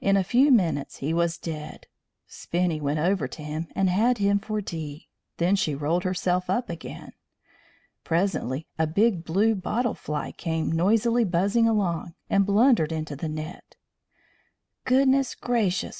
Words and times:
In 0.00 0.16
a 0.16 0.24
few 0.24 0.50
minutes 0.50 0.96
he 0.96 1.14
was 1.14 1.38
dead; 1.38 1.86
Spinny 2.26 2.80
went 2.80 2.98
over 2.98 3.28
to 3.28 3.40
him, 3.44 3.68
and 3.76 3.88
had 3.88 4.18
him 4.18 4.40
for 4.40 4.60
tea. 4.60 5.06
Then 5.36 5.54
she 5.54 5.76
rolled 5.76 6.02
herself 6.02 6.50
up 6.50 6.68
again. 6.68 7.12
Presently 8.02 8.66
a 8.80 8.88
big 8.88 9.22
blue 9.24 9.54
bottle 9.54 9.94
fly 9.94 10.32
came 10.32 10.72
noisily 10.72 11.22
buzzing 11.22 11.68
along, 11.68 12.16
and 12.28 12.44
blundered 12.44 12.90
into 12.90 13.14
the 13.14 13.28
net. 13.28 13.76
"Goodness 14.86 15.36
gracious! 15.36 15.88